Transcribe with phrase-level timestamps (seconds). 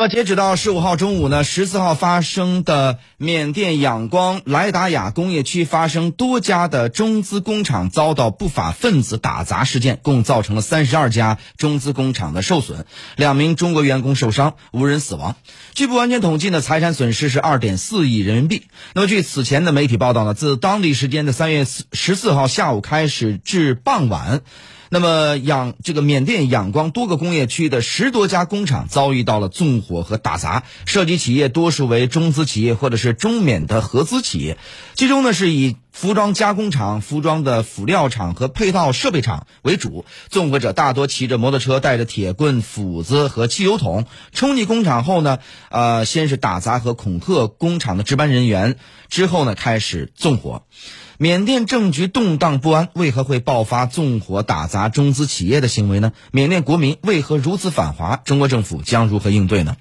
[0.00, 15.36] 那么，截止到十五号中午呢，十四号发生的缅甸仰光莱达雅工业区发生多家的中资工厂遭到不法分子打砸事件，共造成了三十二家中资工厂的受损，两名中国员工受伤，无人死亡。
[15.74, 18.62] 据不完全统计呢，财产损失是二点四亿人民币。
[18.94, 24.40] 那么，据此前的媒体报道呢，自当地时间的三月十四号下午开始至傍晚。
[24.92, 34.56] 那么，仰这个缅甸仰光多个工业区的十多家工厂遭遇到了纵火和打砸，涉及企业多数为中资企业或者是中缅的合资企业，
[34.94, 40.06] 其中呢是以服装加工厂、服装的辅料厂和配套设备厂为主。
[40.30, 48.76] 纵火者大多骑着摩托车，带着铁棍、斧子和汽油桶，冲进工厂后呢，呃，先是打砸和恐吓工厂的值班人员，
[49.10, 50.62] 之后呢开始纵火。
[51.18, 56.12] 缅甸政局动荡不安，为何会爆发纵火打砸中资企业的行为呢？
[56.30, 58.16] 缅甸国民为何如此反华？
[58.16, 59.76] 中国政府将如何应对呢？